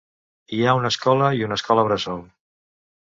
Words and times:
Hi 0.55 0.61
ha 0.69 0.73
una 0.79 0.89
escola 0.93 1.27
i 1.41 1.45
una 1.49 1.59
escola 1.61 1.87
bressol. 1.91 2.25